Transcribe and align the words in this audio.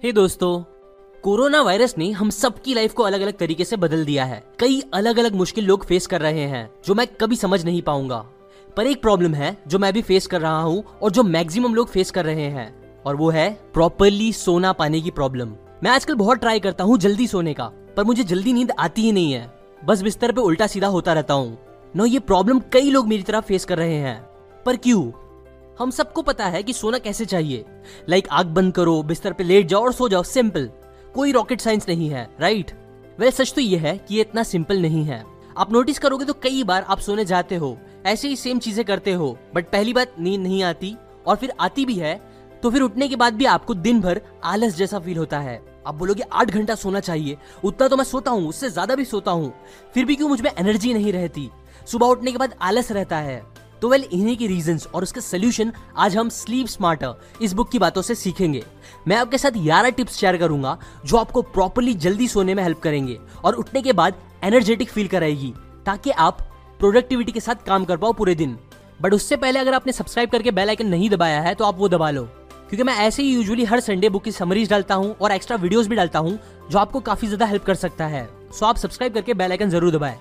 हे 0.00 0.08
hey 0.08 0.14
दोस्तों 0.14 0.58
corona 1.24 1.60
virus 1.62 1.94
ने 1.98 2.10
हम 2.10 2.30
सबकी 2.30 2.74
लाइफ 2.74 2.92
को 2.92 3.02
अलग 3.02 3.20
अलग 3.20 3.36
तरीके 3.36 3.64
से 3.64 3.76
बदल 3.76 4.04
दिया 4.04 4.24
है। 4.24 4.42
कई 4.58 4.82
अलग 4.94 5.18
अलग 5.18 5.34
मुश्किल 5.34 5.64
लोग 5.64 5.84
फेस 5.86 6.06
कर 6.06 6.20
रहे 6.20 6.40
हैं, 6.40 6.70
जो 6.84 6.94
मैं 6.94 7.06
कभी 7.06 7.36
समझ 7.36 7.64
नहीं 7.64 7.82
पाऊँगा। 7.82 8.18
पर 8.76 8.86
एक 8.86 9.02
प्रॉब्लम 9.02 9.34
है, 9.34 9.56
जो 9.68 9.78
मैं 9.78 9.92
भी 9.92 10.02
फेस 10.02 10.26
कर 10.26 10.40
रहा 10.40 10.60
हूँ 10.60 10.84
और 11.02 11.10
जो 11.10 11.22
मैक्सिमम 11.22 11.74
लोग 11.74 11.88
फेस 11.88 12.10
कर 12.10 12.24
रहे 12.24 12.48
हैं, 12.50 13.02
और 13.04 13.16
वो 13.16 13.30
है 13.30 13.50
प्रॉपरली 13.74 14.32
सोना 14.32 14.72
पाने 14.72 15.00
की 15.00 15.10
प्रॉब्लम 15.10 15.54
मैं 15.84 15.90
आजकल 15.90 16.14
बहुत 16.14 16.38
ट्राई 16.38 16.60
करता 16.60 16.84
हूँ 16.84 16.98
जल्दी 16.98 17.26
सोने 17.26 17.54
का, 17.54 17.70
पर 17.96 18.04
मुझे 18.04 18.24
जल्दी 18.24 18.52
नींद 18.52 18.72
आती 18.78 19.02
ही 19.02 19.12
नहीं 19.12 19.32
है। 19.32 19.50
बस 19.84 20.02
बिस्तर 20.02 20.32
पे 20.32 20.40
उल्टा 20.40 20.66
सीधा 20.66 20.86
होता 20.86 21.12
रहता 21.12 21.34
हूँ। 21.34 21.58
नो 21.96 22.06
ये 22.06 22.18
प्रॉब्लम 22.18 22.60
कई 22.72 22.90
लोग 22.90 23.08
मेरी 23.08 23.22
तरह 23.22 23.40
फेस 23.40 23.64
कर 23.64 23.78
रहे 23.78 23.94
हैं। 23.94 24.20
पर 24.66 24.76
क्यों? 24.76 25.10
हम 25.78 25.90
सबको 25.90 26.22
पता 26.22 26.46
है 26.46 26.62
कि 26.62 26.72
सोना 26.72 26.98
कैसे 26.98 27.24
चाहिए। 27.26 27.64
लाइक 28.08 28.28
आग 28.30 28.46
बंद 28.48 28.72
करो, 28.74 29.02
बिस्तर 29.02 29.32
पे 29.32 29.44
लेट 29.44 29.66
जाओ 29.66 29.82
और 29.82 29.92
सो 29.92 30.08
जाओ। 30.08 30.22
सिंपल 30.24 30.70
कोई 31.14 31.32
रॉकेट 31.32 31.60
साइंस 31.60 31.88
नहीं 31.88 32.08
है 32.10 32.28
राइट 32.40 32.70
वेल 33.18 33.30
सच 33.30 33.52
तो 33.54 33.60
ये 33.60 33.78
है 33.78 33.96
कि 33.98 34.14
ये 34.14 34.20
इतना 34.20 34.42
सिंपल 34.42 34.82
नहीं 34.82 35.04
है। 35.04 35.24
आप 35.56 35.72
नोटिस 35.72 35.98
करोगे 35.98 36.24
तो 36.24 36.32
कई 36.34 36.62
बार 36.64 36.82
आप 36.82 36.98
सोने 37.00 37.24
जाते 37.24 37.56
हो, 37.56 37.76
ऐसे 38.06 38.28
ही 38.28 38.36
सेम 38.36 38.58
चीज़ें 38.58 38.84
करते 38.84 39.12
हो 39.12 39.36
बट 39.54 39.70
पहली 39.70 39.92
बात 39.92 40.14
नींद 40.18 40.40
नहीं 40.40 40.62
आती, 40.62 40.96
और 41.26 41.36
फिर 41.36 41.52
आती 41.60 41.84
भी 41.86 41.94
है 41.94 42.20
तो 42.62 42.70
फिर 42.70 42.82
उठने 42.82 43.08
के 43.08 43.16
बाद 43.16 43.34
भी 43.34 43.44
आपको 43.46 43.74
दिन 43.76 44.00
भर 44.00 44.20
आलस 44.44 44.76
जैसा 44.76 44.98
फील 44.98 45.16
होता 45.18 45.38
है। 45.40 45.60
आप 45.86 45.94
बोलोगे, 45.94 46.22
आठ 46.22 46.50
घंटा 46.50 46.74
सोना 46.74 47.00
चाहिए, 47.00 47.36
उतना 47.64 47.88
तो 47.88 47.96
मैं 47.96 48.04
सोता 48.04 48.30
हूँ, 48.30 48.48
उससे 48.48 48.70
ज़्यादा 48.70 48.94
भी 48.94 49.04
सोता 49.04 49.30
हूँ। 49.30 49.52
फिर 49.94 50.04
भी 50.04 50.16
क्यों 50.16 50.28
मुझमें 50.28 50.50
एनर्जी 50.50 50.92
नहीं 50.94 51.12
रहती? 51.12 51.50
सुबह 51.86 52.06
उठने 52.06 52.32
के 52.32 52.38
बाद 52.38 52.54
आलस 52.62 52.90
रहता 52.92 53.16
है। 53.18 53.42
तो 53.82 53.88
वेल 53.88 54.04
इन्हीं 54.12 54.36
की 54.36 54.46
रीजन 54.46 54.78
और 54.94 55.02
उसके 55.02 55.20
सोल्यूशन 55.20 55.72
आज 55.98 56.16
हम 56.16 56.28
स्लीप 56.28 56.66
स्मार्टर 56.66 57.14
इस 57.42 57.52
बुक 57.52 57.70
की 57.70 57.78
बातों 57.78 58.02
से 58.02 58.14
सीखेंगे। 58.14 58.62
मैं 59.08 59.16
आपके 59.16 59.38
साथ 59.38 59.56
11 59.58 59.96
टिप्स 59.96 60.16
शेयर 60.16 60.36
करूँगा, 60.36 60.76
जो 61.04 61.16
आपको 61.16 61.42
प्रॉपरली 61.44 61.94
जल्दी 61.96 62.28
सोने 62.28 62.54
में 62.54 62.62
हेल्प 62.62 62.80
करेंगे 62.80 63.18
और 63.44 63.54
उठने 63.54 63.82
के 63.82 63.92
बाद 63.92 64.20
एनर्जेटिक 64.44 64.90
फील 64.90 65.08
कराएगी, 65.08 65.52
ताकि 65.86 66.10
आप 66.10 66.46
प्रोडक्टिविटी 66.80 67.32
के 67.32 67.40
साथ 67.40 67.66
काम 67.66 67.84
कर 67.84 67.96
पाओ 67.96 68.12
पूरे 68.12 68.34
दिन। 68.34 68.56
बट 69.00 69.14
उससे 69.14 69.36
पहले 69.36 69.58
अगर 69.58 69.74
आपने 69.74 69.92
सब्सक्राइब 69.92 70.30
करके 70.30 70.50
बेल 70.52 70.68
आइकन 70.68 70.86
नहीं 70.88 71.10
दबाया 71.10 71.40
है 71.40 71.54
तो 71.54 71.64
आप 71.64 71.78
वो 71.78 71.88
दबा 71.88 72.10
लो। 72.10 72.22
क्योंकि 72.22 72.82
मैं 72.82 72.96
ऐसे 72.98 73.22
ही 73.22 73.34
यूजुअली 73.34 73.64
हर 73.64 73.80
संडे 73.80 74.08
बुक 74.08 74.24
की 74.24 74.32
समरीज 74.32 74.70
डालता 74.70 74.94
हूँ 74.94 75.14
और 75.14 75.32
एक्स्ट्रा 75.32 75.56
वीडियोस 75.56 75.86
भी 75.86 75.96
डालता 75.96 76.18
हूँ, 76.18 76.38
जो 76.70 76.78
आपको 76.78 77.00
काफ़ी 77.02 77.28
ज़्यादा 77.28 77.46
हेल्प 77.46 77.64
कर 77.64 77.74
सकता 77.76 78.06
है। 78.06 78.28
सो 78.52 78.66
आप 78.66 78.76
सब्सक्राइब 78.76 79.14
करके 79.14 79.34
बेल 79.34 79.50
आइकन 79.50 79.70
ज़रूर 79.70 79.90
दबाए। 79.90 80.18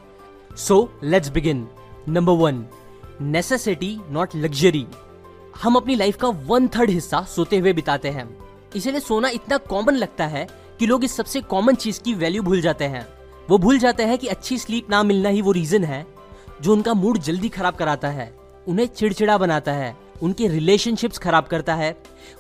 So 0.58 0.88
let's 1.04 1.30
begin 1.30 1.68
number 2.10 2.34
one 2.36 2.66
necessity 3.22 4.00
not 4.10 4.36
luxury 4.36 4.86
हम 5.64 5.76
अपनी 5.76 5.96
लाइफ 5.96 6.18
का 6.18 6.28
वन 6.28 6.68
थर्ड 6.68 6.90
हिस्सा 6.90 7.22
सोते 7.24 7.58
हुए 7.58 7.74
बिताते 7.74 8.10
हैं। 8.10 8.38
इसीलिए 8.76 9.00
सोना 9.00 9.30
इतना 9.30 9.58
कॉमन 9.58 9.94
लगता 9.94 10.26
है 10.28 10.48
कि 10.80 10.86
लोग 10.86 11.04
इस 11.04 11.16
सबसे 11.16 11.42
कॉमन 11.42 11.76
चीज़ 11.76 12.02
की 12.02 12.14
वैल्यू 12.14 12.44
भूल 12.44 12.62
जाते 12.62 12.86
हैं। 12.86 13.08
वो 13.50 13.58
भूल 13.58 13.80
जाते 13.80 14.04
हैं 14.04 14.18
कि 14.18 14.28
अच्छी 14.28 14.58
स्लीप 14.58 14.90
ना 14.90 15.04
मिलना 15.04 15.30
ही 15.30 15.42
वो 15.42 15.52
रीजन 15.52 15.84
है, 15.84 16.08
जो 16.62 16.74
उनका 16.74 16.94
मूड 16.94 17.18
जल्दी 17.18 17.50
खराब 17.50 17.76
कराता 17.76 18.08
है, 18.08 18.34
उन्हें 18.68 18.88
चिड़चिड़ा 18.88 19.38
बनाता 19.38 19.72
है, 19.72 19.96
उनके 20.22 20.48
रिलेशनशिप्स 20.48 21.18
खराब 21.18 21.48
करता 21.48 21.76
है, 21.76 21.96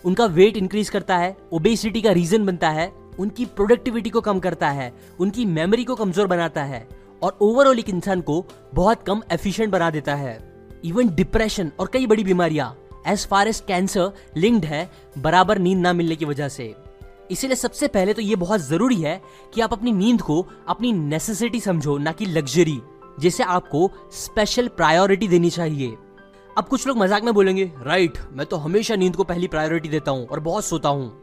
उनका 0.05 0.25
वेट 0.25 0.57
इंक्रीज 0.57 0.89
करता 0.89 1.17
है 1.17 1.37
ओबेसिटी 1.51 2.01
का 2.01 2.11
रीजन 2.11 2.45
बनता 2.45 2.69
है, 2.69 2.93
उनकी 3.19 3.45
प्रोडक्टिविटी 3.45 4.09
को 4.09 4.21
कम 4.21 4.39
करता 4.39 4.69
है, 4.69 4.93
उनकी 5.19 5.45
मेमोरी 5.45 5.83
को 5.83 5.95
कमज़ोर 5.95 6.27
बनाता 6.27 6.63
है, 6.63 6.87
और 7.23 7.37
ओवरऑल 7.41 7.79
एक 7.79 7.89
इंसान 7.89 8.21
को 8.21 8.45
बहुत 8.73 9.03
कम 9.03 9.21
एफिशिएंट 9.31 9.71
बना 9.71 9.89
देता 9.89 10.15
है। 10.15 10.50
इवन 10.83 11.09
डिप्रेशन 11.15 11.71
और 11.79 11.89
कई 11.93 12.05
बड़ी 12.07 12.23
बीमारियाँ 12.23 12.75
as 13.07 13.25
far 13.27 13.47
as 13.47 13.59
cancer 13.67 14.11
linked 14.37 14.65
है, 14.65 14.89
बराबर 15.17 15.59
नींद 15.59 15.79
ना 15.79 15.93
मिलने 15.93 16.15
की 16.15 16.25
वजह 16.25 16.47
से। 16.49 16.73
इसीलिए 17.31 17.55
सबसे 17.55 17.87
पहले 17.87 18.13
तो 18.13 18.21
ये 18.21 18.35
बहुत 18.35 18.61
ज़रूरी 18.61 18.95
है 18.95 19.21
कि 19.53 19.61
आप 19.61 19.73
अपनी 19.73 19.91
नींद 19.91 20.21
को 20.21 20.45
अपनी 20.67 20.91
नेसेसिटी 20.93 21.59
समझो, 21.59 21.97
ना 21.97 22.11
कि 22.11 22.25
लग्जरी 22.27 22.79
जिसे 23.19 23.43
आपको 23.43 23.89
स्पेशल 24.13 24.67
प्रायोरिटी 24.67 25.27
देनी 25.27 25.49
चाहिए। 25.49 25.97
अब 26.57 26.67
कुछ 26.67 26.87
लोग 26.87 26.97
मज़ाक 26.97 27.23
में 27.23 27.33
बोलेंगे 27.33 27.71
राइट 27.77 28.17
मैं 28.31 28.45
तो 28.45 28.57
हमेशा 28.57 28.95
नींद 28.95 29.15
को 29.15 29.23
पहली 29.23 29.47
प्रायोरिटी 29.47 29.89
देता 29.89 30.11
हूँ 30.11 30.27
और 30.27 30.39
बहुत 30.39 30.65
सोता 30.65 30.89
हूँ। 30.89 31.21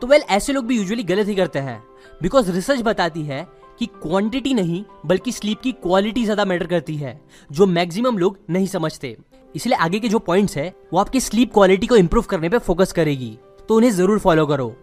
तो 0.00 0.06
वेल 0.06 0.22
ऐसे 0.30 0.52
लोग 0.52 0.66
भी 0.66 0.76
यूजुअली 0.76 1.02
गलत 1.04 1.28
ही 1.28 1.34
करते 1.34 1.58
हैं 1.58 1.82
बिकॉज़ 2.22 2.50
रिसर्च 2.50 2.80
बताती 2.82 3.22
है 3.22 3.46
कि 3.80 3.86
क्वांटिटी 4.02 4.52
नहीं 4.54 4.82
बल्कि 5.06 5.32
स्लीप 5.32 5.60
की 5.60 5.72
क्वालिटी 5.74 6.22
ज़्यादा 6.24 6.44
मैटर 6.44 6.66
करती 6.66 6.96
है 6.96 7.20
जो 7.50 7.66
मैक्सिमम 7.66 8.18
लोग 8.18 8.38
नहीं 8.50 8.66
समझते। 8.66 9.16
इसलिए 9.54 9.76
आगे 9.76 9.98
के 10.00 10.08
जो 10.08 10.18
पॉइंट्स 10.20 10.56
है 10.56 10.72
वो 10.92 10.98
आपकी 10.98 11.20
स्लीप 11.20 11.52
क्वालिटी 11.52 11.86
को 11.86 11.96
इंप्रूव 11.96 12.24
करने 12.24 12.48
पे 12.48 12.58
फोकस 12.58 12.92
करेगी। 12.92 13.36
तो 13.68 13.76
उन्हें 13.76 13.90
ज़रूर 13.90 14.18
फॉलो 14.18 14.46
करो। 14.46 14.74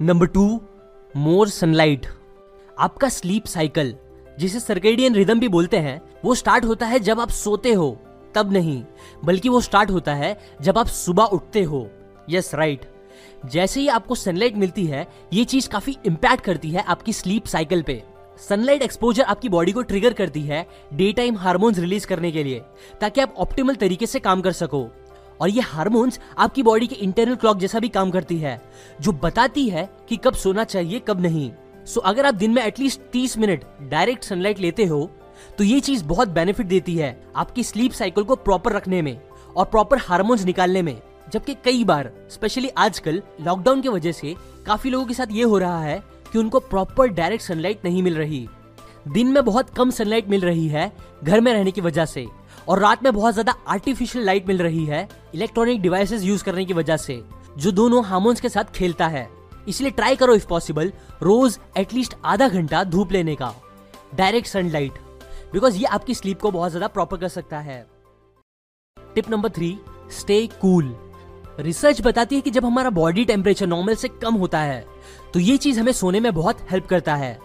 नंबर 0.00 0.26
टू 0.28 0.60
मोर 1.14 1.48
सनलाइट 1.48 2.06
आपका 2.78 3.08
स्लीप 3.08 3.46
साइकिल 3.46 3.94
जिसे 4.38 4.60
सर्केडियन 4.60 5.14
रिदम 5.14 5.40
भी 5.40 5.48
बोलते 5.48 5.78
हैं 5.78 6.00
वो 6.24 6.34
स्टार्ट 6.34 6.64
होता 6.64 6.86
है 6.86 6.98
जब 7.00 7.20
आप 7.20 7.30
सोते 7.30 7.72
हो 7.72 7.96
तब 8.34 8.52
नहीं 8.52 8.82
बल्कि 9.24 9.48
वो 9.48 9.60
स्टार्ट 9.60 9.90
होता 9.90 10.14
है 10.14 10.36
जब 10.62 10.78
आप 10.78 10.86
सुबह 10.88 11.24
उठते 11.24 11.62
हो। 11.62 11.88
Yes 12.30 12.44
yes, 12.44 12.54
right 12.54 12.80
right. 12.80 13.50
जैसे 13.52 13.80
ही 13.80 13.88
आपको 13.88 14.14
सनलाइट 14.14 14.56
मिलती 14.56 14.84
है 14.86 15.06
ये 15.32 15.44
चीज़ 15.44 15.68
काफ़ी 15.68 15.96
इंपैक्ट 16.06 16.44
करती 16.44 16.70
है 16.70 16.84
आपकी 16.84 17.12
स्लीप 17.12 17.46
साइकिल 17.46 17.82
पे। 17.82 18.02
सनलाइट 18.38 18.82
एक्सपोजर 18.82 19.22
आपकी 19.22 19.48
बॉडी 19.48 19.72
को 19.72 19.82
ट्रिगर 19.82 20.12
करती 20.12 20.42
है 20.42 20.66
डे 20.94 21.12
टाइम 21.12 21.36
हार्मोन्स 21.36 21.78
रिलीज़ 21.78 22.06
करने 22.06 22.30
के 22.32 22.44
लिए 22.44 22.60
ताकि 23.00 23.20
आप 23.20 23.34
ऑप्टिमल 23.36 23.74
तरीके 23.74 24.06
से 24.06 24.20
काम 24.20 24.40
कर 24.40 24.52
सको। 24.52 24.88
और 25.40 25.48
ये 25.48 25.60
हार्मोन्स 25.60 26.18
आपकी 26.38 26.62
बॉडी 26.62 26.86
के 26.86 26.94
इंटरनल 26.94 27.34
क्लॉक 27.34 27.58
जैसा 27.58 27.78
भी 27.78 27.88
काम 27.88 28.10
करती 28.10 28.38
है 28.38 28.60
जो 29.00 29.12
बताती 29.12 29.68
है 29.68 29.88
कि 30.08 30.16
कब 30.16 30.34
सोना 30.34 30.64
चाहिए 30.64 30.98
कब 30.98 31.20
नहीं। 31.20 31.50
सो 31.86 32.00
so, 32.00 32.06
अगर 32.06 32.26
आप 32.26 32.34
दिन 32.34 32.50
में 32.50 32.62
एटलीस्ट 32.62 33.00
30 33.12 33.36
मिनट 33.38 33.64
डायरेक्ट 33.82 34.24
सनलाइट 34.24 34.58
लेते 34.58 34.84
हो 34.84 35.10
तो 35.58 35.64
ये 35.64 35.80
चीज़ 35.80 36.04
बहुत 36.04 36.28
बेनिफिट 36.28 36.66
देती 36.66 36.96
है 36.96 37.16
आपकी 37.36 37.62
स्लीप 37.64 37.92
साइकिल 37.92 38.24
को 38.24 38.36
प्रॉपर 38.36 38.72
रखने 38.72 39.02
में 39.02 39.20
और 39.56 39.64
प्रॉपर 39.64 39.98
हार्मोन्स 39.98 40.44
निकालने 40.44 40.82
में। 40.82 40.96
जबकि 41.32 41.54
कई 41.64 41.84
बार 41.84 42.10
स्पेशली 42.30 42.68
आजकल 42.78 43.22
लॉकडाउन 43.40 43.80
की 43.80 43.88
वजह 43.88 44.12
से 44.12 44.34
काफ़ी 44.66 44.90
लोगों 44.90 45.06
के 45.06 45.14
साथ 45.14 45.26
ये 45.30 45.42
हो 45.42 45.58
रहा 45.58 45.82
है 45.82 46.02
कि 46.32 46.38
उनको 46.38 46.60
प्रॉपर 46.60 47.08
डायरेक्ट 47.10 47.44
सनलाइट 47.44 47.84
नहीं 47.84 48.02
मिल 48.02 48.16
रही। 48.16 48.46
दिन 49.08 49.32
में 49.32 49.44
बहुत 49.44 49.70
कम 49.70 49.90
सनलाइट 49.90 50.28
मिल 50.28 50.40
रही 50.40 50.66
है 50.68 50.90
घर 51.24 51.40
में 51.40 51.52
रहने 51.52 51.70
की 51.70 51.80
वजह 51.80 52.04
से। 52.04 52.26
और 52.68 52.78
रात 52.78 53.02
में 53.02 53.12
बहुत 53.12 53.32
ज़्यादा 53.34 53.54
आर्टिफिशियल 53.68 54.24
लाइट 54.24 54.48
मिल 54.48 54.58
रही 54.58 54.84
है 54.86 55.08
इलेक्ट्रॉनिक 55.34 55.80
डिवाइसेस 55.82 56.22
यूज़ 56.22 56.44
करने 56.44 56.64
की 56.64 56.72
वजह 56.72 56.96
से, 56.96 57.22
जो 57.58 57.70
दोनों 57.72 58.04
हार्मोन्स 58.04 58.40
के 58.40 58.48
साथ 58.48 58.72
खेलता 58.74 59.06
है। 59.08 59.28
इसलिए 59.68 59.90
ट्राई 59.90 60.16
करो 60.16 60.34
इफ़ 60.34 60.46
पॉसिबल 60.48 60.92
रोज 61.22 61.58
एटलीस्ट 61.78 62.14
आधा 62.24 62.48
घंटा 62.48 62.84
धूप 62.84 63.12
लेने 63.12 63.34
का। 63.34 63.54
डायरेक्ट 64.14 64.48
सनलाइट 64.48 64.92
बिकॉज़ 65.52 65.76
ये 65.76 65.84
आपकी 65.86 66.14
स्लीप 66.14 66.40
को 66.40 66.50
बहुत 66.50 66.70
ज़्यादा 66.70 66.86
प्रॉपर 66.88 67.16
कर 67.16 67.28
सकता 67.28 67.58
है। 67.60 67.86
Tip 68.96 69.28
number 69.30 69.50
three 69.50 69.76
stay 70.10 70.46
cool 70.60 70.94
research 71.60 72.00
बताती 72.00 72.34
है 72.34 72.40
कि 72.40 72.50
जब 72.50 72.64
हमारा 72.64 72.90
बॉडी 72.92 73.24
टेम्परेचर 73.24 73.66
नॉर्मल 73.66 73.94
से 73.94 74.08
कम 74.22 74.34
होता 74.34 74.60
है 74.60 74.84
तो 75.34 75.40
ये 75.40 75.56
चीज़ 75.56 75.80
हमें 75.80 75.92
सोने 75.92 76.20
में 76.20 76.32
बहुत 76.34 76.66
हेल्प 76.70 76.86
करता 76.86 77.14
है। 77.14 77.38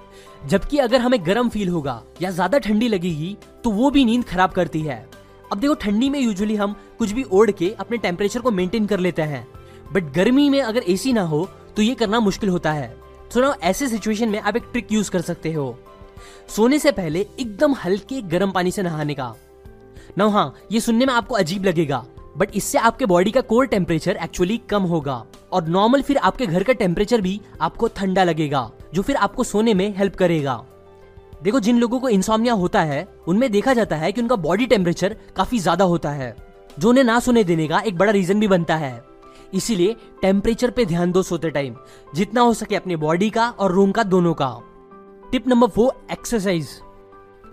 जबकि 0.46 0.78
अगर 0.78 1.02
हमें 1.02 1.20
गर्म 1.26 1.50
फील 1.50 1.70
होगा 1.70 2.02
या 2.22 2.32
ज़्यादा 2.32 2.58
ठंडी 2.60 2.88
लगेगी 2.88 3.36
तो 3.64 3.70
वो 3.70 3.90
भी 3.92 4.06
नींद 4.06 4.26
खराब 4.26 4.52
करती 4.52 4.82
है। 4.82 5.06
अब 5.52 5.60
देखो, 5.60 5.74
ठंडी 5.74 6.10
में 6.10 6.20
यूजुअली 6.20 6.56
हम 6.56 6.76
कुछ 7.00 7.12
भी 7.12 7.24
ओढ़ 7.24 7.52
के 7.52 7.70
अपने 7.80 7.98
टेम्परेचर 7.98 8.40
को 8.40 8.52
मेंटेन 8.52 8.86
कर 8.86 9.00
लेते 9.00 9.22
हैं। 9.22 9.48
बट 9.94 10.12
गर्मी 10.14 10.50
में 10.50 10.62
अगर 10.62 10.84
एसी 10.84 11.14
ना 11.14 11.22
हो 11.22 11.48
तो 11.76 11.82
ये 11.82 11.96
करना 11.96 12.20
मुश्किल 12.20 12.50
होता 12.50 12.72
है। 12.72 12.96
तो 13.34 13.42
ना 13.42 13.56
ऐसे 13.64 13.88
सिचुएशन 13.88 14.30
में 14.30 14.40
आप 14.40 14.56
एक 14.56 14.64
ट्रिक 14.72 14.92
यूज़ 14.92 15.12
कर 15.12 15.22
सकते 15.22 15.54
हो। 15.54 15.78
सोने 16.50 16.80
से 16.80 16.92
पहले 16.92 17.20
एकदम 17.40 17.74
हल्के 17.76 18.22
गर्म 18.28 18.52
पानी 18.52 18.72
से 18.72 18.84
नहाने 18.84 19.14
का। 19.14 19.34
ना 20.18 20.26
हाँ 20.26 20.54
ये 20.72 20.80
सुनने 20.80 21.06
में 21.06 21.14
आपको 21.14 21.36
अजीब 21.36 21.66
लगेगा। 21.66 22.06
बट 22.38 22.56
इससे 22.56 22.78
आपके 22.78 23.06
बॉडी 23.06 23.32
का 23.32 23.42
कोर 23.42 23.66
टेम्परेचर 23.68 24.16
एक्चुअली 24.16 24.58
कम 24.70 24.84
होगा। 24.84 25.24
और 25.52 25.68
नॉर्मल 25.68 26.02
फिर 26.02 26.18
आपके 26.18 26.46
घर 26.46 26.64
का 26.64 26.74
टेम्परेचर 26.74 27.22
भी 27.22 27.40
आपको 27.62 27.88
ठंडा 27.88 28.24
लगेगा, 28.24 28.70
जो 28.94 29.02
फिर 29.02 29.16
आपको 29.16 29.44
सोने 29.44 29.74
में 29.74 29.94
हेल्प 29.98 30.16
करेगा। 30.16 30.64
देखो, 31.44 31.60
जिन 31.60 31.80
लोगों 31.80 32.00
को 32.00 32.10
इंसोमिया 32.10 32.54
होता 32.54 32.82
है, 32.82 33.08
उनमें 33.28 33.52
देखा 33.52 33.74
जाता 33.74 33.96
है 33.96 34.12
कि 34.12 34.22
उनका 34.22 34.36
बॉडी 34.38 34.66
टेम्परेचर 34.66 35.16
काफ़ी 35.36 35.60
ज़्यादा 35.60 35.86
होता 35.86 36.12
है, 36.12 36.36
जो 36.80 36.90
उन्हें 36.90 37.04
ना 37.04 37.20
सोने 37.20 37.44
देने 37.44 37.68
का 37.68 37.80
एक 37.80 37.98
बड़ा 37.98 38.12
रीजन 38.12 38.40
भी 38.40 38.48
बनता 38.48 38.76
है। 38.76 39.04
इसीलिए 39.54 39.96
टेम्परेचर 40.22 40.72
पे 40.72 40.86
ध्यान 40.86 41.12
दो 41.12 41.22
सोते 41.24 41.50
टाइम 41.50 41.76
जितना 42.16 42.42
हो 42.42 42.54
सके 42.54 42.76
अपने 42.76 42.96
बॉडी 42.96 43.30
का 43.30 43.50
और 43.50 43.72
रूम 43.72 43.92
का 43.92 44.04
दोनों 44.06 44.34
का। 44.34 44.50
टिप 45.32 45.48
नंबर 45.48 45.68
फोर 45.68 45.92
एक्सरसाइज 46.12 46.70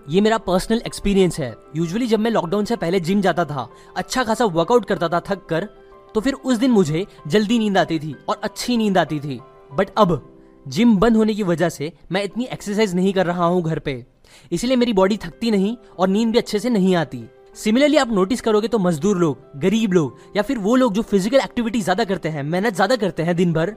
ये 0.05 0.21
मेरा 0.21 0.37
पर्सनल 0.39 0.81
एक्सपीरियंस 0.85 1.39
है। 1.39 1.55
यूजुअली 1.75 2.07
जब 2.07 2.19
मैं 2.19 2.31
लॉकडाउन 2.31 2.65
से 2.65 2.75
पहले 2.75 2.99
जिम 2.99 3.21
जाता 3.21 3.45
था 3.45 3.67
अच्छा 3.97 4.23
खासा 4.23 4.45
वर्कआउट 4.47 4.85
करता 4.85 5.09
था 5.09 5.19
थक 5.27 5.45
कर 5.45 5.67
तो 6.15 6.21
फिर 6.21 6.33
उस 6.35 6.57
दिन 6.57 6.71
मुझे 6.71 7.05
जल्दी 7.27 7.59
नींद 7.59 7.77
आती 7.77 7.99
थी 7.99 8.15
और 8.29 8.39
अच्छी 8.43 8.77
नींद 8.77 8.97
आती 8.97 9.19
थी। 9.19 9.39
बट 9.71 9.89
अब 9.97 10.21
जिम 10.65 10.95
बंद 10.97 11.17
होने 11.17 11.33
की 11.33 11.43
वजह 11.43 11.69
से 11.69 11.91
मैं 12.11 12.23
इतनी 12.23 12.45
एक्सरसाइज 12.53 12.93
नहीं 12.95 13.13
कर 13.13 13.25
रहा 13.25 13.45
हूँ 13.45 13.63
घर 13.63 13.79
पे। 13.79 14.03
इसलिए 14.51 14.75
मेरी 14.75 14.93
बॉडी 14.93 15.17
थकती 15.17 15.51
नहीं 15.51 15.75
और 15.99 16.07
नींद 16.07 16.31
भी 16.31 16.37
अच्छे 16.37 16.59
से 16.59 16.69
नहीं 16.69 16.95
आती। 16.95 17.23
सिमिलरली 17.55 17.97
आप 17.97 18.11
नोटिस 18.11 18.41
करोगे 18.41 18.67
तो 18.67 18.79
मजदूर 18.79 19.17
लोग, 19.17 19.37
गरीब 19.55 19.93
लोग 19.93 20.37
या 20.37 20.41
फिर 20.43 20.57
वो 20.57 20.75
लोग 20.75 20.93
जो 20.93 21.01
फ़िज़िकल 21.01 21.39
एक्टिविटी 21.39 21.81
ज़्यादा 21.81 22.03
करते 22.03 22.29
हैं, 22.29 22.43
मेहनत 22.43 22.73
ज़्यादा 22.73 22.95
करते 22.95 23.23
हैं 23.23 23.35
दिन 23.35 23.53
भर, 23.53 23.73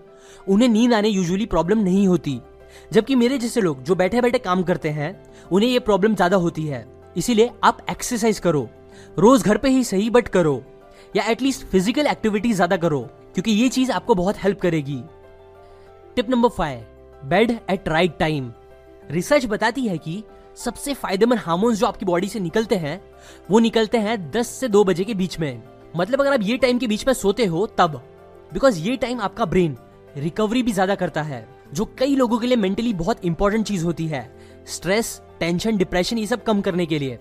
उन्हें 0.48 0.68
नींद 0.68 0.94
आने 0.94 1.08
यूजुअली 1.08 1.46
प्रॉब्लम 1.46 1.78
नहीं 1.80 2.06
होती। 2.08 2.40
जबकि 2.92 3.14
मेरे 3.14 3.38
जैसे 3.38 3.60
लोग 3.60 3.82
जो 3.82 3.94
बैठे 3.94 4.20
बैठे 4.20 4.38
काम 4.38 4.62
करते 4.62 4.88
हैं, 4.90 5.14
उन्हें 5.50 5.70
ये 5.70 5.78
प्रॉब्लम 5.80 6.14
ज़्यादा 6.14 6.36
होती 6.36 6.66
है। 6.66 6.86
इसीलिए 7.16 7.50
आप 7.64 7.86
एक्सरसाइज 7.90 8.38
करो। 8.38 8.68
रोज 9.18 9.42
घर 9.42 9.56
पे 9.56 9.68
ही 9.68 9.84
सही 9.84 10.10
बट 10.10 10.28
करो। 10.28 10.62
या 11.16 11.24
एटलीस्ट 11.24 11.66
फ़िज़िकल 11.66 12.06
एक्टिविटी 12.06 12.52
ज़्यादा 12.52 12.76
करो, 12.76 13.00
क्योंकि 13.34 13.50
ये 13.52 13.68
चीज़ 13.68 13.92
आपको 13.92 14.14
बहुत 14.14 14.42
हेल्प 14.44 14.60
करेगी। 14.60 15.02
Tip 16.16 16.30
number 16.30 16.48
five 16.48 16.84
bed 17.22 17.58
at 17.70 17.88
right 17.88 18.18
time 18.18 18.50
research 19.10 19.44
बताती 19.46 19.86
है 19.86 19.96
कि 19.98 20.22
सबसे 20.56 20.94
फ़ायदेमंद 20.94 21.38
हार्मोन्स 21.38 21.78
जो 21.78 21.86
आपकी 21.86 22.04
बॉडी 22.06 22.28
से 22.28 22.40
निकलते 22.40 22.76
हैं, 22.76 23.00
वो 23.50 23.58
निकलते 23.58 23.98
हैं 23.98 24.30
10 24.30 24.48
से 24.50 24.68
2 24.68 24.84
बजे 24.84 25.04
के 25.04 25.14
बीच 25.14 25.38
में। 25.40 25.62
मतलब 25.96 26.20
अगर 26.20 26.32
आप 26.32 26.42
ये 26.42 26.56
टाइम 26.56 26.78
के 26.78 26.86
बीच 26.86 27.06
में 27.06 27.12
सोते 27.14 27.44
हो 27.46 27.66
तब 27.78 28.00
बिकॉज़ 28.52 28.78
ये 28.80 28.96
टाइम 28.96 29.20
आपका 29.20 29.44
ब्रेन 29.44 29.76
रिकवरी 30.16 30.62
भी 30.62 30.72
ज़्यादा 30.72 30.94
करता 30.94 31.22
है। 31.22 31.46
जो 31.74 31.84
कई 31.98 32.14
लोगों 32.16 32.38
के 32.38 32.46
लिए 32.46 32.56
मेंटली 32.56 32.92
बहुत 32.94 33.24
इंपॉर्टेंट 33.24 33.66
चीज़ 33.66 33.84
होती 33.84 34.06
है। 34.06 34.22
स्ट्रेस 34.66 35.20
टेंशन 35.40 35.76
डिप्रेशन 35.76 36.18
ये 36.18 36.26
सब 36.26 36.42
कम 36.44 36.60
करने 36.60 36.86
के 36.86 36.98
लिए। 36.98 37.18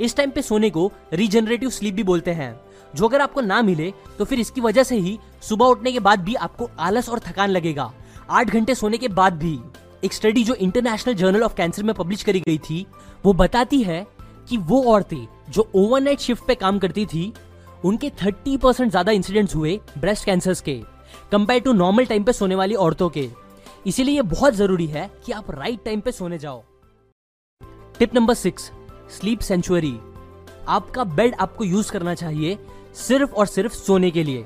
इस 0.00 0.16
टाइम 0.16 0.30
पे 0.30 0.42
सोने 0.42 0.70
को 0.70 0.90
रीजनरेटिव 1.12 1.70
स्लीप 1.70 1.94
भी 1.94 2.02
बोलते 2.02 2.30
हैं। 2.30 2.54
जो 2.94 3.08
अगर 3.08 3.20
आपको 3.20 3.40
ना 3.40 3.60
मिले 3.62 3.92
तो 4.18 4.24
फिर 4.24 4.40
इसकी 4.40 4.60
वजह 4.60 4.82
से 4.82 4.96
ही 4.96 5.18
सुबह 5.42 5.66
उठने 5.66 5.92
के 5.92 6.00
बाद 6.00 6.20
भी 6.20 6.34
आपको 6.36 6.70
आलस 6.80 7.08
और 7.08 7.18
थकान 7.18 7.50
लगेगा। 7.50 7.92
आठ 8.30 8.50
घंटे 8.50 8.74
सोने 8.74 8.98
के 8.98 9.08
बाद 9.10 9.34
भी 9.34 9.58
एक 10.04 10.12
स्टडी 10.12 10.44
जो 10.44 10.54
इंटरनेशनल 10.56 11.14
जर्नल 11.14 11.42
ऑफ़ 11.42 11.54
कैंसर 11.56 11.82
में 11.82 11.94
पब्लिश 11.94 12.22
करी 12.22 12.40
गई 12.40 12.58
थी, 12.60 12.86
वो 13.24 13.32
बताती 13.32 13.82
है 13.82 14.06
कि 14.48 14.56
वो 14.58 14.82
औरतें 14.84 15.26
जो 15.50 15.68
ओवरनाइट 15.74 16.20
शिफ्ट 16.20 16.46
पे 16.46 16.54
काम 16.54 16.78
करती 16.78 17.04
थी, 17.06 17.32
उनके 17.84 18.10
30 18.18 18.56
परसेंट 18.56 18.90
ज़्यादा 18.90 19.12
इंसिडेंट्स 19.12 19.54
हुए 19.56 19.78
ब्रेस्ट 19.98 20.24
कैंसर 20.24 20.54
के 20.64 20.80
कंपेयर 21.32 21.60
टू 21.60 21.72
नॉर्मल 21.72 22.04
टाइम 22.04 22.24
पे 22.24 22.32
सोने 22.32 22.54
वाली 22.54 22.74
औरतों 22.76 23.08
के। 23.08 23.28
इसीलिए 23.86 24.14
ये 24.14 24.22
बहुत 24.22 24.54
ज़रूरी 24.54 24.86
है 24.86 25.10
कि 25.26 25.32
आप 25.32 25.50
राइट 25.50 25.84
टाइम 25.84 26.00
पे 26.00 26.12
सोने 26.12 26.38
जाओ। 26.38 26.62
Tip 27.98 28.14
number 28.14 28.34
six 28.34 28.70
sleep 29.10 29.40
sanctuary 29.40 29.98
आपका 30.68 31.04
बेड 31.04 31.34
आपको 31.34 31.64
यूज़ 31.64 31.92
करना 31.92 32.14
चाहिए 32.14 32.58
सिर्फ़ 32.96 33.32
और 33.32 33.46
सिर्फ़ 33.46 33.74
सोने 33.74 34.10
के 34.10 34.22
लिए। 34.24 34.44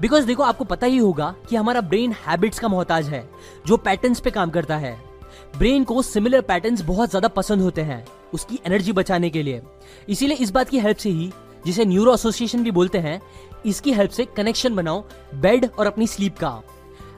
बिकॉज़ 0.00 0.26
देखो, 0.26 0.42
आपको 0.42 0.64
पता 0.64 0.86
ही 0.86 0.98
होगा 0.98 1.34
कि 1.48 1.56
हमारा 1.56 1.80
ब्रेन 1.80 2.12
हैबिट्स 2.26 2.58
का 2.58 2.68
मोहताज 2.68 3.08
है, 3.08 3.28
जो 3.66 3.76
पैटर्न्स 3.76 4.20
पे 4.20 4.30
काम 4.30 4.50
करता 4.50 4.76
है। 4.76 4.96
ब्रेन 5.58 5.84
को 5.84 6.02
सिमिलर 6.02 6.40
पैटर्न्स 6.40 6.82
बहुत 6.82 7.10
ज़्यादा 7.10 7.28
पसंद 7.28 7.62
होते 7.62 7.82
हैं, 7.82 8.04
उसकी 8.34 8.60
एनर्जी 8.66 8.92
बचाने 8.92 9.30
के 9.30 9.42
लिए। 9.42 9.62
इसीलिए 10.08 10.36
इस 10.36 10.50
बात 10.50 10.68
की 10.68 10.78
हेल्प 10.78 10.96
से 10.96 11.10
ही, 11.10 11.32
जिसे 11.66 11.84
न्यूरो 11.84 12.14
एसोसिएशन 12.14 12.62
भी 12.62 12.70
बोलते 12.70 12.98
हैं, 12.98 13.20
इसकी 13.66 13.92
हेल्प 13.92 14.10
से 14.10 14.24
कनेक्शन 14.36 14.74
बनाओ 14.74 15.04
बेड 15.34 15.68
और 15.78 15.86
अपनी 15.86 16.06
स्लीप 16.06 16.38
का। 16.38 16.60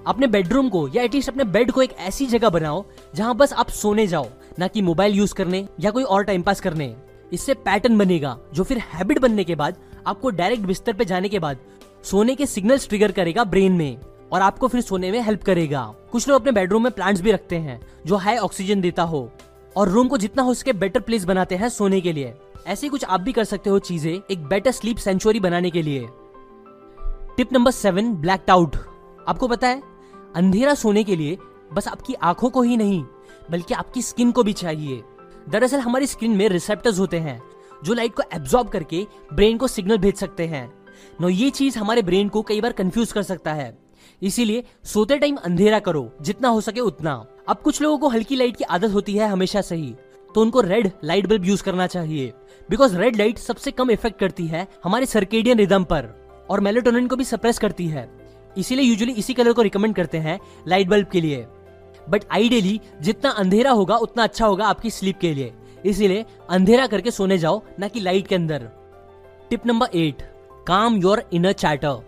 अपने 0.08 0.26
बेडरूम 0.26 0.68
को 0.68 0.86
या 0.88 1.02
एटलीस्ट 1.02 1.30
अपने 1.30 1.44
बेड 1.44 1.70
को 1.72 1.82
एक 1.82 1.92
ऐसी 2.00 2.26
जगह 2.26 2.48
बनाओ 2.48 2.84
जहाँ 3.14 3.34
बस 3.36 3.52
आप 3.52 3.68
सोने 3.70 4.06
जाओ, 4.06 4.28
ना 4.58 4.68
कि 4.68 4.82
मोबाइल 4.82 5.14
यूज़ 5.14 5.34
करने 5.34 5.66
या 5.80 5.90
कोई 5.90 6.02
और 6.02 6.24
टाइम 6.24 6.42
पास 6.42 6.60
करने। 6.60 6.94
इससे 7.32 7.54
पैटर्न 7.54 7.98
बनेगा, 7.98 8.36
जो 8.54 8.64
फिर 8.64 8.78
हैबिट 8.92 9.18
बनने 9.18 9.44
के 9.44 9.54
बाद, 9.54 9.76
आपको 10.06 10.30
डायरेक्ट 10.30 10.64
बिस्तर 10.64 10.92
पे 10.92 11.04
जाने 11.04 11.28
के 11.28 11.38
बाद 11.38 11.58
सोने 12.04 12.34
के 12.34 12.46
सिग्नल्स 12.46 12.88
ट्रिगर 12.88 13.12
करेगा 13.12 13.44
ब्रेन 13.44 13.72
में 13.72 13.98
और 14.32 14.42
आपको 14.42 14.68
फिर 14.68 14.80
सोने 14.80 15.10
में 15.12 15.20
हेल्प 15.20 15.42
करेगा। 15.42 15.82
कुछ 16.12 16.28
लोग 16.28 16.40
अपने 16.40 16.52
बेडरूम 16.52 16.82
में 16.82 16.92
प्लांट्स 16.92 17.20
भी 17.20 17.32
रखते 17.32 17.56
हैं, 17.56 17.80
जो 18.06 18.16
हाई 18.16 18.36
ऑक्सीजन 18.36 18.80
देता 18.80 19.02
हो 19.02 19.30
और 19.76 19.88
रूम 19.88 20.08
को 20.08 20.18
जितना 20.18 20.42
हो 20.42 20.54
सके 20.54 20.72
बेटर 20.74 21.00
प्लेस 21.00 21.24
बनाते 21.24 21.56
हैं 21.56 21.68
सोने 21.68 22.00
के 22.00 22.12
लिए। 22.12 22.34
ऐसे 22.66 22.88
कुछ 22.88 23.04
आप 23.04 23.20
भी 23.20 23.32
कर 23.32 23.44
सकते 23.44 23.70
हो 23.70 23.78
चीज़ें, 23.80 24.12
एक 24.30 24.44
बेटर 24.44 24.70
स्लीप 24.70 24.96
सेंचुरी 24.96 25.40
बनाने 25.40 25.70
के 25.70 25.82
लिए। 25.82 26.08
Tip 27.36 27.52
number 27.52 27.70
seven 27.70 28.12
black 28.14 28.50
out 28.50 28.76
आपको 29.28 29.48
पता 29.48 29.68
है 29.68 29.82
अंधेरा 30.36 30.74
सोने 30.74 31.04
के 31.04 31.16
लिए 31.16 31.38
बस 31.72 31.88
आपकी 31.88 32.14
आँखों 32.14 32.50
को 32.50 32.62
ही 32.62 32.76
नहीं, 32.76 33.02
बल्कि 33.50 33.74
आपकी 33.74 34.02
स्किन 34.02 34.30
को 34.32 34.42
भी 34.42 34.52
चाहिए। 34.52 35.02
दरअसल 35.48 35.80
हमारी 35.80 36.06
स्किन 36.06 36.36
में 36.36 36.48
रिसेप्टर्स 36.48 36.98
होते 36.98 37.18
हैं, 37.18 37.40
जो 37.84 37.94
लाइट 37.94 38.14
को 38.14 38.22
एब्जॉर्ब 38.34 38.68
करके 38.68 39.06
ब्रेन 39.34 39.58
को 39.58 39.66
सिग्नल 39.66 39.98
भेज 39.98 40.14
सकते 40.14 40.46
हैं। 40.46 40.70
नो 41.20 41.28
ये 41.28 41.50
चीज़ 41.50 41.78
हमारे 41.78 42.02
ब्रेन 42.02 42.28
को 42.28 42.42
कई 42.42 42.60
बार 42.60 42.72
कंफ्यूज 42.72 43.12
कर 43.12 43.22
सकता 43.22 43.52
है। 43.52 43.76
इसीलिए 44.22 44.64
सोते 44.84 45.16
टाइम 45.18 45.36
अंधेरा 45.36 45.78
करो, 45.78 46.10
जितना 46.22 46.48
हो 46.48 46.60
सके 46.60 46.80
उतना। 46.80 47.24
अब 47.48 47.56
कुछ 47.56 47.80
लोगों 47.82 47.98
को 47.98 48.08
हल्की 48.08 48.36
लाइट 48.36 48.56
की 48.56 48.64
आदत 48.64 48.94
होती 48.94 49.14
है 49.14 49.28
हमेशा 49.28 49.60
से 49.60 49.76
ही 49.76 49.94
तो 50.34 50.40
उनको 50.40 50.60
रेड 50.60 50.90
लाइट 51.04 51.26
बल्ब 51.26 51.44
यूज़ 51.44 51.62
करना 51.62 51.86
चाहिए। 51.86 52.32
बिकॉज़ 52.70 52.96
रेड 52.96 53.16
लाइट 53.16 53.38
सबसे 53.38 53.70
कम 53.70 53.90
इफ़ेक्ट 53.90 54.18
करती 54.20 54.46
है 54.46 54.66
हमारे 54.84 55.06
सर्केडियन 55.06 55.58
रिदम 55.58 55.84
पर, 55.84 56.08
और 56.50 56.60
मेलेटोनिन 56.60 57.06
को 57.06 57.16
भी 57.16 57.24
सप्रेस 57.24 57.58
करती 57.58 57.86
है। 57.86 58.08
इसीलिए 58.58 58.84
यूजुअली 58.84 59.12
इसी 59.12 59.34
कलर 59.34 59.52
को 59.52 59.62
रिकमेंड 59.62 59.94
करते 59.94 60.18
हैं 60.18 60.38
लाइट 60.68 60.88
बल्ब 60.88 61.06
के 61.06 61.20
लिए। 61.20 61.46
बट 62.08 62.24
आइडियली 62.32 62.80
जितना 63.00 63.30
अंधेरा 63.30 63.70
होगा, 63.70 63.96
उतना 63.96 64.22
अच्छा 64.22 64.46
होगा 64.46 64.66
आपकी 64.66 64.90
स्लीप 64.90 65.18
के 65.18 65.32
लिए। 65.34 65.52
इसीलिए 65.84 66.24
अंधेरा 66.50 66.86
करके 66.86 67.10
सोने 67.10 67.38
जाओ, 67.38 67.62
ना 67.80 67.88
कि 67.88 68.00
लाइट 68.00 68.26
के 68.26 68.34
अंदर। 68.34 68.68
Tip 69.50 69.66
number 69.66 69.96
eight 69.96 70.22
calm 70.66 70.96
your 70.96 71.22
inner 71.32 71.52
chatter 71.52 72.06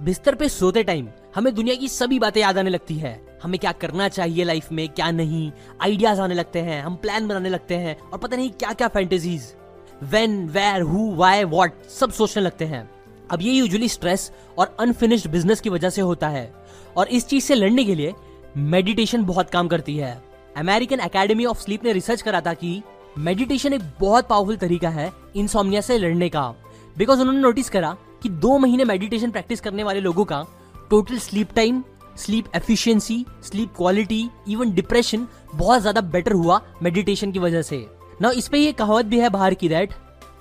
बिस्तर 0.00 0.34
पे 0.34 0.48
सोते 0.48 0.82
टाइम 0.82 1.08
हमें 1.34 1.54
दुनिया 1.54 1.74
की 1.74 1.88
सभी 1.88 2.18
बातें 2.18 2.40
याद 2.40 2.58
आने 2.58 2.70
लगती 2.70 2.94
है। 2.94 3.20
हमें 3.42 3.58
क्या 3.60 3.72
करना 3.72 4.08
चाहिए 4.08 4.44
लाइफ 4.44 4.70
में, 4.72 4.88
क्या 4.88 5.10
नहीं 5.10 5.50
आइडियाज़ 5.82 6.20
आने 6.20 6.34
लगते 6.34 6.58
हैं, 6.58 6.82
हम 6.82 6.96
प्लान 6.96 7.28
बनाने 7.28 7.48
लगते 7.48 7.74
हैं, 7.74 7.98
और 8.00 8.18
पता 8.18 8.36
नहीं 8.36 8.50
क्या 8.50 8.72
क्या 8.72 8.88
fantasies 8.88 9.54
when 10.02 10.46
where 10.48 10.82
who 10.82 11.14
why 11.14 11.44
what 11.44 11.82
सब 11.90 12.12
सोचने 12.12 12.42
लगते 12.42 12.64
हैं। 12.64 12.88
अब 13.30 13.42
ये 13.42 13.52
यूजुअली 13.52 13.88
स्ट्रेस 13.88 14.30
और 14.58 14.76
अनफिनिश्ड 14.80 15.30
बिज़नेस 15.30 15.60
की 15.60 15.70
वजह 15.70 15.90
से 15.90 16.00
होता 16.02 16.28
है। 16.28 16.52
और 16.96 17.08
इस 17.08 17.26
चीज़ 17.26 17.44
से 17.44 17.54
लड़ने 17.54 17.84
के 17.84 17.94
लिए 17.94 18.14
मेडिटेशन 18.56 19.24
बहुत 19.24 19.50
काम 19.50 19.68
करती 19.68 19.96
है। 19.96 20.16
अमेरिकन 20.56 21.00
एकेडमी 21.00 21.44
ऑफ़ 21.44 21.58
स्लीप 21.58 21.84
ने 21.84 21.92
रिसर्च 21.92 22.22
करा 22.22 22.40
था 22.40 22.54
कि 22.54 22.82
मेडिटेशन 23.18 23.72
एक 23.72 23.82
बहुत 24.00 24.28
पावरफुल 24.28 24.56
तरीका 24.56 24.88
है 24.88 25.10
इंसोमिया 25.36 25.80
से 25.80 25.98
लड़ने 25.98 26.28
का। 26.28 26.48
बिकॉज़ 26.96 27.20
उन्होंने 27.20 27.40
नोटिस 27.40 27.70
करा 27.70 27.96
कि 28.22 28.28
दो 28.28 28.56
महीने 28.58 28.84
मेडिटेशन 28.84 29.30
प्रैक्टिस 29.30 29.60
करने 29.60 29.84
वाले 29.84 30.00
लोगों 30.00 30.24
का 30.24 30.44
total 30.90 31.18
sleep 31.18 31.52
time 31.56 31.82
sleep 32.16 32.44
efficiency 32.56 33.24
sleep 33.42 33.72
quality 33.76 34.28
even 34.48 34.72
depression 34.74 35.26
बहुत 35.54 35.80
ज़्यादा 35.80 36.00
बेटर 36.00 36.32
हुआ 36.32 36.60
मेडिटेशन 36.82 37.32
की 37.32 37.38
वजह 37.38 37.62
से। 37.62 37.86
ना 38.22 38.30
इस 38.30 38.48
पे 38.48 38.58
ये 38.58 38.72
कहावत 38.72 39.06
भी 39.06 39.20
है 39.20 39.28
बाहर 39.28 39.54
की 39.54 39.68
that 39.68 39.92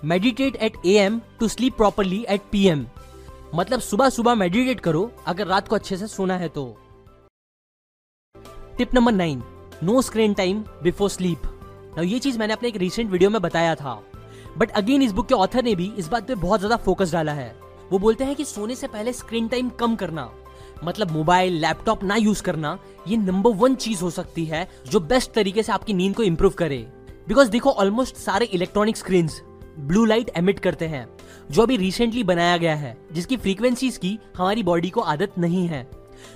meditate 0.05 0.55
at 0.55 0.75
A 0.85 0.93
M 0.95 1.19
to 1.39 1.47
sleep 1.47 1.75
properly 1.77 2.25
at 2.29 2.41
P 2.51 2.65
M 2.67 2.85
मतलब 3.55 3.79
सुबह 3.79 4.09
सुबह 4.09 4.35
मेडिटेट 4.35 4.79
करो 4.79 5.09
अगर 5.27 5.47
रात 5.47 5.67
को 5.67 5.75
अच्छे 5.75 5.97
से 5.97 6.07
सोना 6.07 6.37
है 6.37 6.47
तो। 6.49 6.65
Tip 8.77 8.93
number 8.95 9.11
nine 9.11 9.41
no 9.83 10.01
screen 10.01 10.33
time 10.33 10.63
before 10.83 11.09
sleep 11.09 11.99
ये 11.99 12.19
चीज़ 12.19 12.37
मैंने 12.39 12.53
अपने 12.53 12.69
एक 12.69 12.77
रिसेंट 12.77 13.09
वीडियो 13.11 13.29
में 13.29 13.41
बताया 13.41 13.73
था। 13.75 14.01
बट 14.57 14.71
अगेन 14.71 15.01
इस 15.01 15.11
बुक 15.11 15.27
के 15.27 15.35
ऑथर 15.35 15.63
ने 15.63 15.73
भी 15.75 15.91
इस 15.97 16.07
बात 16.07 16.27
पे 16.27 16.35
बहुत 16.35 16.59
ज़्यादा 16.59 16.75
फोकस 16.77 17.11
डाला 17.11 17.33
है। 17.33 17.53
वो 17.91 17.99
बोलते 17.99 18.23
हैं 18.23 18.35
कि 18.35 18.45
सोने 18.45 18.75
से 18.75 18.87
पहले 18.87 19.13
स्क्रीन 19.13 19.47
टाइम 19.47 19.69
कम 19.79 19.95
करना 19.95 20.29
मतलब 20.83 21.11
मोबाइल 21.11 21.53
लैपटॉप 21.61 22.03
ना 22.03 22.15
यूज़ 22.15 22.43
करना, 22.43 22.77
ये 23.07 23.17
नंबर 23.17 23.51
वन 23.55 23.75
चीज़ 23.75 24.01
हो 24.01 24.09
सकती 24.11 24.45
है 24.45 24.67
जो 24.87 24.99
बेस्ट 25.01 25.31
तरीके 25.33 25.63
से 25.63 25.71
आपकी 25.71 25.93
नींद 25.93 26.15
को 26.15 26.23
इम्प्रूव 26.23 26.53
करे। 26.57 26.77
बिकॉज़ 27.27 27.49
देखो 27.51 27.71
ऑलमोस्ट 27.71 28.15
सारे 28.17 28.45
electronic 28.47 28.97
screen 28.97 29.29
blue 29.79 30.05
light 30.05 30.31
emit 30.37 30.59
करते 30.59 30.87
हैं, 30.87 31.07
जो 31.51 31.61
अभी 31.61 31.77
रिसेंटली 31.77 32.23
बनाया 32.23 32.57
गया 32.57 32.75
है, 32.75 32.95
जिसकी 33.11 33.37
फ्रीक्वेंसीज 33.37 33.97
की 33.97 34.17
हमारी 34.37 34.63
बॉडी 34.63 34.89
को 34.89 35.01
आदत 35.01 35.37
नहीं 35.39 35.67
है। 35.67 35.83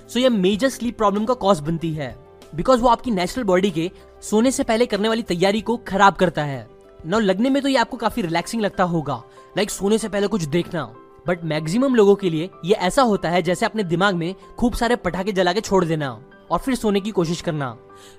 सो 0.08 0.10
so 0.10 0.16
ये 0.16 0.28
मेजर 0.28 0.68
स्लीप 0.68 0.96
प्रॉब्लम 0.96 1.24
का 1.24 1.34
कॉज 1.34 1.60
बनती 1.60 1.92
है 1.94 2.14
बिकॉज़ 2.54 2.80
वो 2.80 2.88
आपकी 2.88 3.10
नेचुरल 3.10 3.44
बॉडी 3.44 3.70
के 3.70 3.90
सोने 4.22 4.50
से 4.50 4.62
पहले 4.62 4.86
करने 4.86 5.08
वाली 5.08 5.22
तैयारी 5.22 5.60
को 5.60 5.76
खराब 5.88 6.14
करता 6.14 6.44
है। 6.44 6.66
ना 7.06 7.18
लगने 7.18 7.50
में 7.50 7.62
तो 7.62 7.68
ये 7.68 7.76
आपको 7.76 7.96
काफ़ी 7.96 8.22
रिलैक्सिंग 8.22 8.62
लगता 8.62 8.84
होगा 8.84 9.22
लाइक 9.56 9.70
सोने 9.70 9.98
से 9.98 10.08
पहले 10.08 10.26
कुछ 10.26 10.42
देखना। 10.42 10.84
बट 11.26 11.44
मैक्सिमम 11.44 11.94
लोगों 11.94 12.14
के 12.14 12.30
लिए 12.30 12.50
ये 12.64 12.74
ऐसा 12.74 13.02
होता 13.02 13.30
है, 13.30 13.42
जैसे 13.42 13.66
अपने 13.66 13.82
दिमाग 13.82 14.14
में 14.14 14.34
खूब 14.58 14.74
सारे 14.74 14.96
पटाखे 14.96 15.32
जला 15.32 15.52
के 15.52 15.60
छोड़ 15.60 15.84
देना, 15.84 16.10
और 16.50 16.58
फिर 16.58 16.74
सोने 16.74 17.00
की 17.00 17.10
कोशिश 17.10 17.40
करना, 17.40 17.76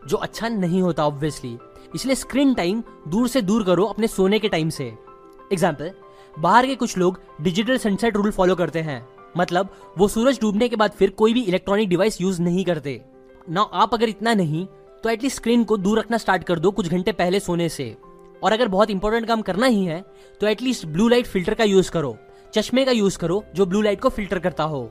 जो 0.08 0.18
अच्छा 0.18 0.50
नहीं 0.50 0.82
होता 0.82 1.06
ऑब्वियसली 1.08 1.58
इसलिए 1.96 2.16
स्क्रीन 2.16 2.54
टाइम 2.54 2.84
दूर 3.08 3.28
से 3.28 3.42
दूर 3.42 3.64
करो 3.64 3.86
अपने 3.86 4.08
सोने 4.08 4.40
के 4.40 4.50
टाइम 4.50 4.70
से। 4.70 4.94
एग्ज़ाम्पल 5.54 5.92
बाहर 6.40 6.66
के 6.68 6.76
कुछ 6.76 6.98
लोग 6.98 7.20
डिजिटल 7.42 7.78
सनसेट 7.78 8.16
रूल 8.18 8.32
फॉलो 8.32 8.56
करते 8.56 8.82
हैं। 8.82 9.06
मतलब 9.38 9.70
वो 9.98 10.08
सूरज 10.08 10.40
डूबने 10.42 10.70
के 10.70 10.76
बाद 10.76 10.92
फिर 10.92 11.10
कोई 11.12 11.34
भी 11.34 11.42
इलेक्ट्रॉनिक 11.42 11.90
डिवाइस 11.90 12.22
यूज़ 12.22 12.42
नहीं 12.42 12.64
करते। 12.66 13.02
ना 13.50 13.62
आप 13.62 13.94
अगर 13.94 14.10
इतना 14.10 14.34
नहीं 14.34 14.66
तो 15.04 15.10
एटलीस्ट 15.10 15.36
स्क्रीन 15.36 15.64
को 15.64 15.78
दूर 15.78 16.00
रखना 16.00 16.18
स्टार्ट 16.18 16.44
कर 16.44 16.60
दो 16.60 16.72
कुछ 16.72 16.88
घंटे 16.88 17.12
पहले 17.12 17.40
सोने 17.40 17.70
से। 17.70 17.96
और 18.44 18.54
अगर 18.54 18.68
बहुत 18.68 18.90
इंपॉर्टेंट 18.90 19.28
काम 19.28 19.42
करना 19.42 19.66
ही 19.66 19.84
है 19.86 20.04
तो 20.42 20.48
at least 20.48 20.86
blue 20.86 21.08
light 21.08 21.26
filter 21.26 21.54
का 21.54 21.64
यूज़ 21.64 21.92
करो। 21.92 22.16
चश्मे 22.54 22.86
का 22.86 22.92
यूज़ 22.92 23.18
करो, 23.18 23.44
जो 23.56 23.66
ब्लू 23.66 23.82
लाइट 23.82 24.02
को 24.02 24.10
फ़िल्टर 24.10 24.40
करता 24.40 24.64
हो। 24.64 24.90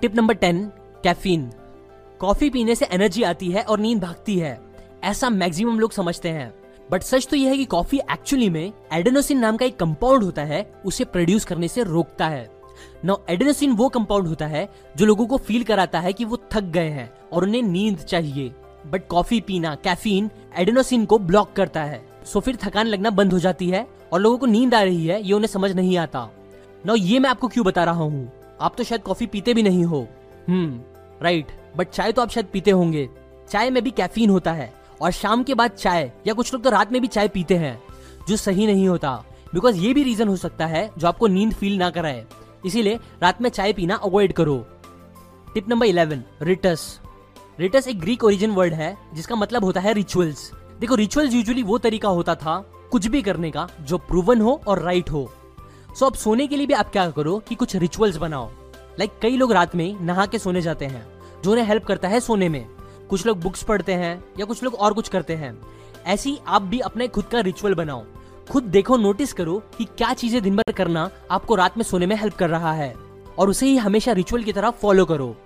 Tip 0.00 0.16
number 0.16 0.34
ten 0.34 0.64
caffeine 1.04 1.50
coffee 2.20 2.50
पीने 2.50 2.74
से 2.74 2.86
एनर्जी 2.86 3.22
आती 3.22 3.50
है 3.50 3.62
और 3.62 3.78
नींद 3.78 4.00
भागती 4.00 4.38
है। 4.38 4.60
ऐसा 5.04 5.30
मैक्सिमम 5.30 5.78
लोग 5.80 5.92
समझते 5.92 6.28
हैं। 6.28 6.52
बट 6.92 7.02
सच 7.02 7.26
तो 7.26 7.36
यह 7.36 7.50
है 7.50 7.56
कि 7.56 7.64
कॉफ़ी 7.64 7.98
एक्चुअली 8.12 8.48
में 8.50 8.72
एडेनोसिन 8.92 9.38
नाम 9.38 9.56
का 9.56 9.66
एक 9.66 9.76
कंपाउंड 9.76 10.22
होता 10.22 10.42
है, 10.42 10.62
उसे 10.84 11.04
प्रोड्यूस 11.04 11.44
करने 11.44 11.68
से 11.68 11.82
रोकता 11.82 12.26
है। 12.28 12.50
नाउ 13.04 13.16
एडेनोसिन 13.30 13.72
वो 13.72 13.88
कंपाउंड 13.88 14.26
होता 14.28 14.46
है 14.46 14.68
जो 14.96 15.06
लोगों 15.06 15.26
को 15.26 15.36
फील 15.36 15.64
कराता 15.64 16.00
है 16.00 16.12
कि 16.12 16.24
वो 16.24 16.38
थक 16.52 16.64
गए 16.70 16.88
हैं 16.88 17.10
और 17.32 17.42
उन्हें 17.42 17.62
नींद 17.62 17.98
चाहिए। 17.98 18.52
बट 18.86 19.06
कॉफ़ी 19.06 19.40
पीना 19.40 19.74
कैफीन 19.74 20.30
एडेनोसिन 20.56 21.04
को 21.04 21.18
ब्लॉक 21.18 21.52
करता 21.52 21.82
है। 21.84 22.02
सो 22.24 22.40
फिर 22.40 22.56
थकान 22.56 22.86
लगना 22.86 23.10
बंद 23.10 23.32
हो 23.32 23.38
जाती 23.38 23.68
है 23.70 23.86
और 24.12 24.20
लोगों 24.20 24.38
को 24.38 24.46
नींद 24.46 24.74
आ 24.74 24.82
रही 24.82 25.06
है, 25.06 25.22
ये 25.22 25.32
उन्हें 25.32 25.48
समझ 25.48 25.72
नहीं 25.72 25.96
आता। 25.98 26.28
नाउ 26.86 26.96
ये 26.96 27.18
मैं 27.18 27.30
आपको 27.30 27.48
क्यों 27.48 27.66
बता 27.66 27.84
रहा 27.84 28.02
हूँ? 28.02 28.30
आप 28.60 28.74
तो 28.78 28.84
शायद 28.84 29.02
कॉफ़ी 29.02 29.26
पीते 29.26 29.54
भी 29.54 29.62
नहीं 29.62 29.84
हो। 29.84 30.06
हम्म 30.48 30.80
राइट 31.22 31.46
बट 31.76 31.90
चाय 31.90 32.12
तो 32.12 32.22
आप 32.22 32.30
शायद 32.30 32.46
पीते 32.52 32.70
होंगे। 32.70 33.08
चाय 33.50 33.70
में 33.70 33.82
भी 33.82 33.90
कैफीन 33.90 34.30
होता 34.30 34.52
है। 34.52 34.72
और 35.02 35.10
शाम 35.10 35.42
के 35.42 35.54
बाद 35.54 35.70
चाय, 35.70 36.12
या 36.26 36.34
कुछ 36.34 36.52
लोग 36.52 36.62
तो 36.62 36.70
रात 36.70 36.92
में 36.92 37.00
भी 37.00 37.08
चाय 37.08 37.28
पीते 37.28 37.56
हैं, 37.56 37.82
जो 38.28 38.36
सही 38.36 38.66
नहीं 38.66 38.88
होता। 38.88 39.24
बिकॉज़ 39.54 39.76
ये 39.76 39.94
भी 39.94 40.02
रीजन 40.02 40.28
हो 40.28 40.36
सकता 40.36 40.66
है, 40.66 40.90
जो 40.98 41.08
आपको 41.08 41.26
नींद 41.26 41.52
फील 41.52 41.78
ना 41.78 41.90
कराए। 41.90 42.26
इसीलिए 42.66 42.98
रात 43.22 43.42
में 43.42 43.50
चाय 43.50 43.72
पीना 43.72 43.94
अवॉइड 43.94 44.32
करो। 44.32 44.66
Tip 45.54 45.68
number 45.68 45.86
eleven 45.86 46.24
rituals 46.42 47.00
rituals 47.60 47.88
एक 47.88 48.00
ग्रीक 48.00 48.24
ओरिजिन 48.24 48.50
वर्ड 48.50 48.74
है, 48.74 48.98
जिसका 49.14 49.36
मतलब 49.36 49.64
होता 49.64 49.80
है 49.80 49.92
रिचुअल्स 49.92 50.52
देखो 50.80 50.94
रिचुअल्स 50.94 51.34
यूजुअली 51.34 51.62
वो 51.62 51.78
तरीका 51.78 52.08
होता 52.08 52.34
था, 52.34 52.70
कुछ 52.90 53.06
भी 53.06 53.22
करने 53.22 53.50
का, 53.50 53.68
जो 53.80 53.98
प्रूवन 53.98 54.40
हो 54.40 54.60
और 54.68 54.78
राइट 54.78 55.10
हो। 55.10 55.32
सो 55.98 56.06
अब 56.06 56.14
सोने 56.14 56.46
के 56.46 56.56
लिए 56.56 56.66
भी 56.66 56.74
आप 56.74 56.92
क्या 56.92 57.10
करो 57.10 57.38
कि 57.38 57.54
कुछ 57.54 57.76
रिचुअल्स 57.76 58.16
बनाओ। 58.16 58.50
लाइक 58.98 59.10
like 59.10 59.22
कई 59.22 59.36
लोग 59.36 59.52
रात 59.52 59.76
में 59.76 60.00
नहा 60.00 60.26
के 60.26 60.38
सोने 60.38 60.62
जाते 60.62 60.84
हैं, 60.84 61.06
जो 61.44 61.50
उन्हें 61.50 61.66
हेल्प 61.66 61.84
करता 61.84 62.08
है 62.08 62.20
सोने 62.20 62.48
में। 62.48 62.66
कुछ 63.12 63.24
लोग 63.26 63.40
बुक्स 63.40 63.62
पढ़ते 63.62 63.92
हैं 63.92 64.12
या 64.38 64.44
कुछ 64.44 64.62
लोग 64.62 64.74
और 64.74 64.92
कुछ 64.92 65.08
करते 65.08 65.34
हैं। 65.36 65.52
ऐसी 66.06 66.38
आप 66.48 66.62
भी 66.62 66.78
अपने 66.80 67.08
खुद 67.08 67.24
का 67.24 67.40
रिचुअल 67.40 67.74
बनाओ। 67.74 68.04
खुद 68.50 68.62
देखो 68.62 68.96
नोटिस 68.96 69.32
करो 69.32 69.56
कि 69.78 69.84
क्या 69.98 70.12
चीज़ें 70.14 70.40
दिन 70.42 70.56
भर 70.56 70.72
करना 70.72 71.10
आपको 71.30 71.54
रात 71.54 71.76
में 71.78 71.84
सोने 71.84 72.06
में 72.06 72.16
हेल्प 72.16 72.34
कर 72.34 72.50
रहा 72.50 72.72
है। 72.72 72.94
और 73.38 73.50
उसे 73.50 73.66
ही 73.66 73.76
हमेशा 73.76 74.12
रिचुअल 74.12 74.42
की 74.42 74.52
तरह 74.52 74.70
फॉलो 74.70 75.04
करो। 75.04 75.36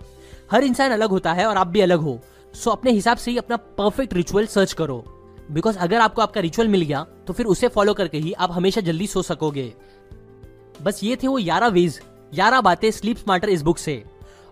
हर 0.50 0.64
इंसान 0.64 0.90
अलग 0.90 1.11
होता 1.11 1.32
है 1.32 1.46
और 1.46 1.56
आप 1.56 1.66
भी 1.66 1.80
अलग 1.80 2.00
हो। 2.00 2.18
सो 2.54 2.70
अपने 2.70 2.90
हिसाब 2.90 3.16
से 3.16 3.30
ही 3.30 3.38
अपना 3.38 3.56
परफेक्ट 3.56 4.14
रिचुअल 4.14 4.46
सर्च 4.46 4.73
करो। 4.73 5.04
बिकॉज़ 5.50 5.78
अगर 5.78 6.00
आपको 6.00 6.23
आपका 6.23 6.40
रिचुअल 6.40 6.68
मिल 6.68 6.82
गया 6.82 7.06
तो 7.26 7.32
फिर 7.32 7.46
उसे 7.46 7.68
फॉलो 7.68 7.94
करके 7.94 8.18
ही 8.18 8.32
आप 8.32 8.52
हमेशा 8.52 8.80
जल्दी 8.80 9.06
सो 9.06 9.23
सकोगे। 9.23 9.73
बस 10.82 11.00
ये 11.04 11.16
थे 11.16 11.28
वो 11.28 11.37
ग्यारह 11.37 11.66
वेज 11.68 12.00
ग्यारह 12.35 12.61
बातें 12.61 12.90
स्लीप 12.90 13.16
स्मार्टर 13.16 13.49
इस 13.49 13.62
बुक 13.62 13.78
से। 13.78 14.04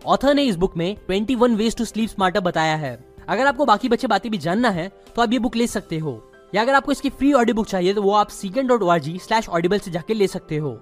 ऑथर 0.06 0.34
ने 0.34 0.42
इस 0.44 0.56
बुक 0.56 0.76
में 0.76 0.96
21 1.10 1.54
वेज 1.56 1.76
टू 1.76 1.84
स्लीप 1.84 2.08
स्मार्टर 2.10 2.40
बताया 2.40 2.76
है। 2.76 2.98
अगर 3.28 3.46
आपको 3.46 3.64
बाकी 3.64 3.88
बच्चे 3.88 4.06
बातें 4.06 4.30
भी 4.32 4.38
जानना 4.38 4.70
है 4.70 4.88
तो 5.16 5.22
आप 5.22 5.32
ये 5.32 5.38
बुक 5.38 5.56
ले 5.56 5.66
सकते 5.66 5.98
हो। 5.98 6.20
या 6.54 6.62
अगर 6.62 6.74
आपको 6.74 6.92
इसकी 6.92 7.10
फ्री 7.10 7.32
ऑडियो 7.32 7.54
बुक 7.54 7.66
चाहिए 7.66 7.94
तो 7.94 8.02
वो 8.02 8.12
आप 8.14 8.28
सीगन 8.30 8.66
डॉट 8.66 8.82
ओ 8.82 8.98
स्लैश 8.98 9.48
ऑडिबल 9.48 9.78
से 9.78 9.90
जाके 9.90 10.14
ले 10.14 10.26
सकते 10.26 10.56
हो। 10.56 10.78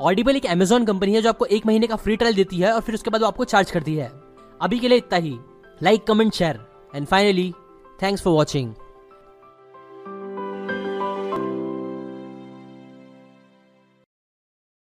ऑडिबल 0.00 0.36
एक 0.36 0.46
अमेजोन 0.46 0.84
कंपनी 0.84 1.14
है 1.14 1.22
जो 1.22 1.28
आपको 1.28 1.44
एक 1.46 1.66
महीने 1.66 1.86
का 1.86 1.96
फ्री 1.96 2.16
ट्रायल 2.16 2.34
देती 2.34 2.58
है 2.58 2.72
और 2.72 2.80
फिर 2.80 2.94
उसके 2.94 3.10
बाद 3.10 3.20
वो 3.20 3.26
आपको 3.26 3.44
चार्ज 3.44 3.70
करती 3.70 3.94
है। 3.96 4.12
अभी 4.60 4.78
के 4.78 4.88
लिए 4.88 4.98
इतना 4.98 5.18
ही। 5.18 5.38
Like 5.80 6.04
comment 6.06 6.34
share 6.34 6.60
and 6.94 7.06
finally 7.06 7.52
thanks 8.02 8.22
for 8.22 8.32
watching 8.32 8.74